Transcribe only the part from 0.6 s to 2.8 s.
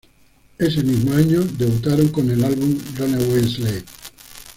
mismo año debutaron con el álbum